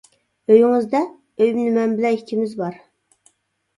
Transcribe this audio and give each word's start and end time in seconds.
-ئۆيىڭىزدە!؟ 0.05 1.01
-ئۆيۈمدە 1.43 1.73
مەن 1.77 1.93
بىلەن 2.01 2.19
ئىككىمىز 2.21 2.59
بار. 2.63 2.85